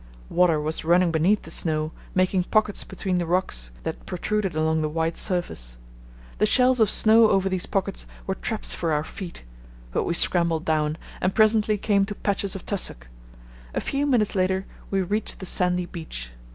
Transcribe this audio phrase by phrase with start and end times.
[0.29, 4.89] Water was running beneath the snow, making "pockets" between the rocks that protruded above the
[4.89, 5.77] white surface.
[6.39, 9.43] The shells of snow over these pockets were traps for our feet;
[9.91, 13.09] but we scrambled down, and presently came to patches of tussock.
[13.75, 16.31] A few minutes later we reached the sandy beach.